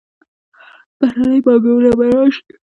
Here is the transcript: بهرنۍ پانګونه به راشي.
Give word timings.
بهرنۍ 0.99 1.39
پانګونه 1.45 1.91
به 1.97 2.05
راشي. 2.13 2.43